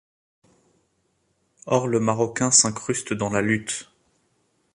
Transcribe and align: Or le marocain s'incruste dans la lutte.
Or 1.67 1.87
le 1.87 1.99
marocain 1.99 2.49
s'incruste 2.49 3.13
dans 3.13 3.29
la 3.29 3.41
lutte. 3.43 3.91